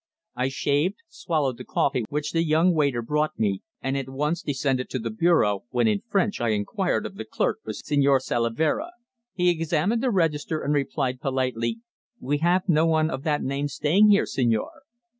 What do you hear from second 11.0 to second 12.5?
politely: "We